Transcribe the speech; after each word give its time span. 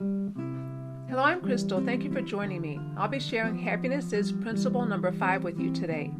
Hello, 0.00 1.24
I'm 1.24 1.40
Crystal. 1.40 1.84
Thank 1.84 2.04
you 2.04 2.12
for 2.12 2.22
joining 2.22 2.60
me. 2.60 2.78
I'll 2.96 3.08
be 3.08 3.18
sharing 3.18 3.58
Happiness 3.58 4.12
is 4.12 4.30
Principle 4.30 4.86
number 4.86 5.10
five 5.10 5.42
with 5.42 5.58
you 5.58 5.72
today. 5.72 6.12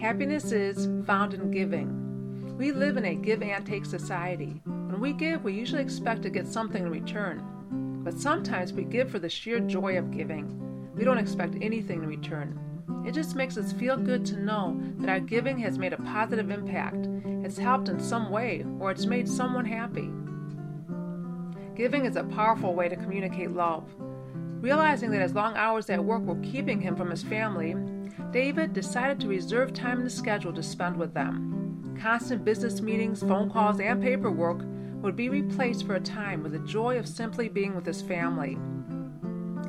Happiness 0.00 0.50
is 0.50 0.88
found 1.06 1.32
in 1.32 1.52
giving. 1.52 2.56
We 2.58 2.72
live 2.72 2.96
in 2.96 3.04
a 3.04 3.14
give 3.14 3.40
and 3.40 3.64
take 3.64 3.84
society. 3.84 4.60
When 4.64 4.98
we 4.98 5.12
give, 5.12 5.44
we 5.44 5.52
usually 5.52 5.80
expect 5.80 6.22
to 6.22 6.30
get 6.30 6.48
something 6.48 6.82
in 6.82 6.90
return. 6.90 8.02
But 8.02 8.18
sometimes 8.18 8.72
we 8.72 8.82
give 8.82 9.10
for 9.10 9.20
the 9.20 9.30
sheer 9.30 9.60
joy 9.60 9.96
of 9.96 10.10
giving. 10.10 10.90
We 10.96 11.04
don't 11.04 11.18
expect 11.18 11.54
anything 11.62 12.02
in 12.02 12.08
return. 12.08 12.58
It 13.06 13.14
just 13.14 13.36
makes 13.36 13.56
us 13.56 13.72
feel 13.72 13.96
good 13.96 14.26
to 14.26 14.40
know 14.40 14.80
that 14.98 15.08
our 15.08 15.20
giving 15.20 15.58
has 15.58 15.78
made 15.78 15.92
a 15.92 16.02
positive 16.02 16.50
impact, 16.50 17.06
it's 17.44 17.58
helped 17.58 17.88
in 17.88 18.00
some 18.00 18.30
way, 18.30 18.64
or 18.80 18.90
it's 18.90 19.06
made 19.06 19.28
someone 19.28 19.66
happy. 19.66 20.10
Giving 21.74 22.04
is 22.04 22.14
a 22.14 22.22
powerful 22.22 22.72
way 22.72 22.88
to 22.88 22.94
communicate 22.94 23.50
love. 23.50 23.84
Realizing 24.60 25.10
that 25.10 25.22
his 25.22 25.34
long 25.34 25.56
hours 25.56 25.90
at 25.90 26.04
work 26.04 26.22
were 26.22 26.36
keeping 26.36 26.80
him 26.80 26.94
from 26.94 27.10
his 27.10 27.24
family, 27.24 27.74
David 28.30 28.72
decided 28.72 29.18
to 29.20 29.28
reserve 29.28 29.72
time 29.72 29.98
in 29.98 30.04
the 30.04 30.10
schedule 30.10 30.52
to 30.52 30.62
spend 30.62 30.96
with 30.96 31.14
them. 31.14 31.96
Constant 32.00 32.44
business 32.44 32.80
meetings, 32.80 33.20
phone 33.20 33.50
calls, 33.50 33.80
and 33.80 34.00
paperwork 34.00 34.60
would 35.02 35.16
be 35.16 35.28
replaced 35.28 35.84
for 35.84 35.96
a 35.96 36.00
time 36.00 36.42
with 36.42 36.52
the 36.52 36.60
joy 36.60 36.96
of 36.96 37.08
simply 37.08 37.48
being 37.48 37.74
with 37.74 37.84
his 37.84 38.02
family. 38.02 38.56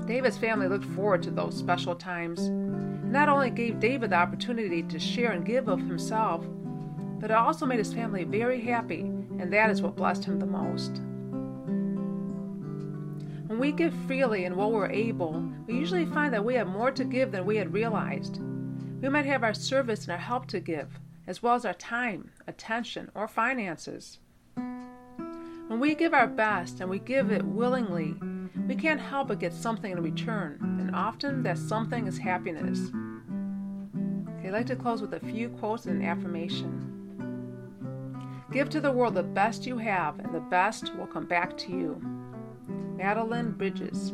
David's 0.05 0.37
family 0.37 0.67
looked 0.67 0.85
forward 0.85 1.23
to 1.23 1.31
those 1.31 1.57
special 1.57 1.95
times. 1.95 2.49
Not 3.03 3.29
only 3.29 3.49
gave 3.49 3.79
David 3.79 4.11
the 4.11 4.15
opportunity 4.15 4.83
to 4.83 4.99
share 4.99 5.31
and 5.31 5.43
give 5.43 5.67
of 5.67 5.79
himself, 5.79 6.45
but 7.19 7.31
it 7.31 7.37
also 7.37 7.65
made 7.65 7.79
his 7.79 7.93
family 7.93 8.23
very 8.23 8.61
happy, 8.61 9.01
and 9.01 9.51
that 9.51 9.71
is 9.71 9.81
what 9.81 9.95
blessed 9.95 10.25
him 10.25 10.37
the 10.39 10.45
most. 10.45 11.01
When 13.47 13.59
we 13.59 13.71
give 13.71 13.93
freely 14.07 14.45
and 14.45 14.55
while 14.55 14.71
we're 14.71 14.89
able, 14.89 15.47
we 15.67 15.75
usually 15.75 16.05
find 16.07 16.33
that 16.33 16.43
we 16.43 16.55
have 16.55 16.67
more 16.67 16.89
to 16.91 17.03
give 17.03 17.31
than 17.31 17.45
we 17.45 17.57
had 17.57 17.71
realized. 17.71 18.39
We 19.01 19.09
might 19.09 19.27
have 19.27 19.43
our 19.43 19.53
service 19.53 20.03
and 20.03 20.11
our 20.13 20.17
help 20.17 20.47
to 20.47 20.59
give, 20.59 20.99
as 21.27 21.43
well 21.43 21.53
as 21.53 21.63
our 21.63 21.75
time, 21.75 22.31
attention, 22.47 23.11
or 23.13 23.27
finances. 23.27 24.17
When 24.55 25.79
we 25.79 25.93
give 25.93 26.13
our 26.13 26.25
best 26.25 26.79
and 26.79 26.89
we 26.89 26.97
give 26.97 27.31
it 27.31 27.43
willingly, 27.43 28.15
we 28.67 28.75
can't 28.75 28.99
help 28.99 29.27
but 29.27 29.39
get 29.39 29.53
something 29.53 29.91
in 29.91 30.01
return, 30.01 30.57
and 30.79 30.95
often 30.95 31.43
that 31.43 31.59
something 31.59 32.07
is 32.07 32.17
happiness. 32.17 32.89
Okay, 34.39 34.47
I'd 34.47 34.53
like 34.53 34.65
to 34.67 34.75
close 34.75 35.01
with 35.01 35.13
a 35.13 35.19
few 35.19 35.49
quotes 35.49 35.85
and 35.85 36.01
an 36.01 36.07
affirmation. 36.07 36.91
Give 38.51 38.69
to 38.71 38.81
the 38.81 38.91
world 38.91 39.13
the 39.13 39.21
best 39.23 39.67
you 39.67 39.77
have, 39.77 40.17
and 40.19 40.33
the 40.33 40.39
best 40.39 40.95
will 40.95 41.07
come 41.07 41.25
back 41.25 41.55
to 41.57 41.71
you. 41.71 42.01
Madeline 42.95 43.51
Bridges. 43.51 44.13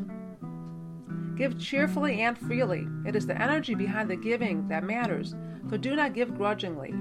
Give 1.35 1.57
cheerfully 1.59 2.21
and 2.21 2.37
freely. 2.37 2.87
It 3.05 3.15
is 3.15 3.25
the 3.25 3.41
energy 3.41 3.75
behind 3.75 4.09
the 4.09 4.15
giving 4.15 4.67
that 4.67 4.83
matters, 4.83 5.35
so 5.69 5.77
do 5.77 5.95
not 5.95 6.13
give 6.13 6.37
grudgingly. 6.37 6.93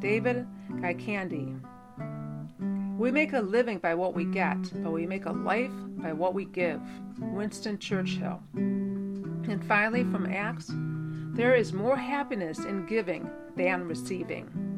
David 0.00 0.46
Gaikiandi. 0.72 1.60
We 2.98 3.10
make 3.10 3.32
a 3.32 3.40
living 3.40 3.78
by 3.78 3.94
what 3.94 4.14
we 4.14 4.24
get, 4.24 4.58
but 4.82 4.92
we 4.92 5.06
make 5.06 5.26
a 5.26 5.32
life 5.32 5.72
by 5.96 6.12
what 6.12 6.34
we 6.34 6.44
give. 6.44 6.80
Winston 7.18 7.78
Churchill. 7.78 8.40
And 8.54 9.64
finally, 9.66 10.04
from 10.04 10.26
Acts, 10.26 10.70
there 11.34 11.54
is 11.54 11.72
more 11.72 11.96
happiness 11.96 12.58
in 12.58 12.86
giving 12.86 13.30
than 13.56 13.88
receiving. 13.88 14.69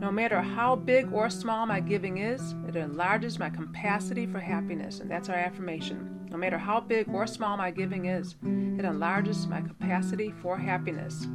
No 0.00 0.12
matter 0.12 0.40
how 0.40 0.76
big 0.76 1.12
or 1.12 1.28
small 1.28 1.66
my 1.66 1.80
giving 1.80 2.18
is, 2.18 2.54
it 2.68 2.76
enlarges 2.76 3.38
my 3.38 3.50
capacity 3.50 4.26
for 4.26 4.38
happiness. 4.38 5.00
And 5.00 5.10
that's 5.10 5.28
our 5.28 5.34
affirmation. 5.34 6.26
No 6.30 6.36
matter 6.36 6.56
how 6.56 6.80
big 6.80 7.08
or 7.08 7.26
small 7.26 7.56
my 7.56 7.72
giving 7.72 8.04
is, 8.04 8.36
it 8.42 8.84
enlarges 8.84 9.48
my 9.48 9.60
capacity 9.60 10.32
for 10.40 10.56
happiness. 10.56 11.26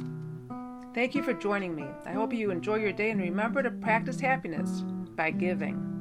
Thank 0.94 1.14
you 1.14 1.22
for 1.22 1.34
joining 1.34 1.74
me. 1.74 1.84
I 2.06 2.12
hope 2.12 2.32
you 2.32 2.50
enjoy 2.50 2.76
your 2.76 2.92
day 2.92 3.10
and 3.10 3.20
remember 3.20 3.62
to 3.62 3.70
practice 3.70 4.18
happiness 4.18 4.82
by 5.14 5.30
giving. 5.30 5.93